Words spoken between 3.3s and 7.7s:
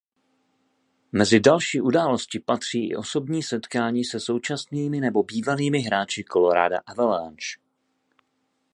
setkání se současnými nebo bývalými hráči Colorada Avalanche.